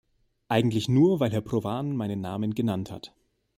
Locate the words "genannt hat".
2.55-3.13